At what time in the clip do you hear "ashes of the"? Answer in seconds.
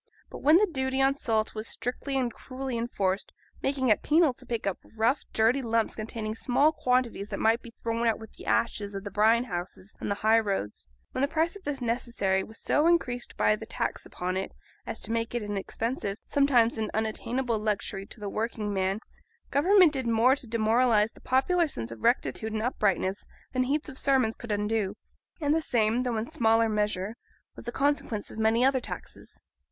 8.47-9.11